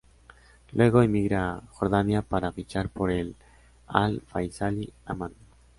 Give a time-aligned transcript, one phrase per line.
[0.71, 3.35] Luego emigra a Jordania para fichar por el
[3.85, 5.33] Al-Faisaly Amman.